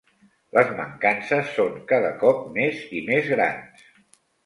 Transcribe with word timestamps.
Les 0.57 0.71
mancances 0.79 1.53
són 1.59 1.77
cada 1.93 2.11
cop 2.25 2.43
més 2.59 2.83
i 3.01 3.07
més 3.13 3.33
grans. 3.37 3.89